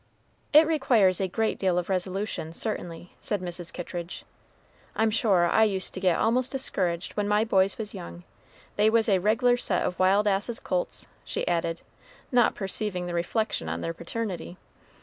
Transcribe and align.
"It 0.51 0.65
requires 0.65 1.21
a 1.21 1.27
great 1.27 1.59
deal 1.59 1.77
of 1.77 1.87
resolution, 1.87 2.53
certainly," 2.53 3.13
said 3.21 3.39
Mrs. 3.39 3.71
Kittridge; 3.71 4.25
"I'm 4.95 5.11
sure 5.11 5.45
I 5.45 5.63
used 5.63 5.93
to 5.93 5.99
get 5.99 6.17
a'most 6.19 6.51
discouraged 6.51 7.13
when 7.15 7.27
my 7.27 7.43
boys 7.43 7.77
was 7.77 7.93
young: 7.93 8.23
they 8.77 8.89
was 8.89 9.07
a 9.07 9.19
reg'lar 9.19 9.57
set 9.57 9.85
of 9.85 9.99
wild 9.99 10.27
ass's 10.27 10.59
colts," 10.59 11.05
she 11.23 11.47
added, 11.47 11.81
not 12.31 12.55
perceiving 12.55 13.05
the 13.05 13.13
reflection 13.13 13.69
on 13.69 13.81
their 13.81 13.93
paternity. 13.93 14.57